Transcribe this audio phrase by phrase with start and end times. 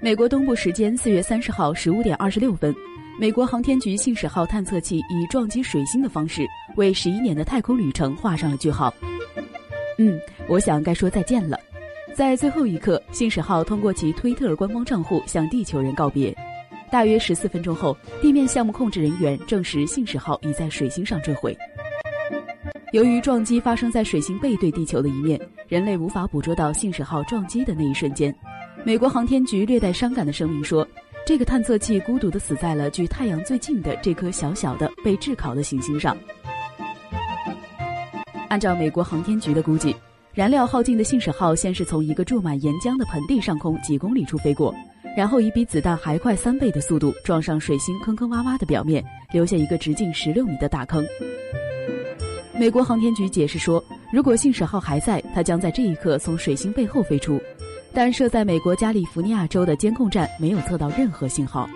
[0.00, 2.74] 美国东部时间四月三十号十五点二十六分，
[3.20, 6.44] 美国航天局信使号探测器以撞击水星的方式，
[6.76, 8.92] 为十一年的太空旅程画上了句号。
[9.98, 11.58] 嗯，我想该说再见了。
[12.14, 16.36] 在最后一刻，信使号通过其推特官方账户向地球人告别。
[16.90, 21.56] 大约十四分钟后，地面项目控制人员证实信使号已在水星上坠毁。
[22.92, 28.34] 由于撞击发生在水星背对地球的一面，人类无法捕捉到信使号撞击的那一瞬间。
[28.84, 30.86] 美国航天局略带伤感的声明说
[31.24, 36.14] ：“这个探测器孤独地死在了距太阳最近的这颗小小的被炙烤的行星上。”
[38.48, 39.96] 按照美国航天局的估计，
[40.34, 44.74] 燃料耗尽的信使号先是从一个注满岩浆的盆地上空几公里处飞过，
[45.16, 51.02] 然后以比子弹还快三倍的速度撞上水星坑坑洼洼的表面，留下一个直径十六米的大坑。
[52.54, 57.40] 美国航天局解释说，如果信使号还在，它将在这一刻从水星背后飞出。
[57.94, 61.68] 但设在美国加利福尼亚州的监控站没有测到任何信号。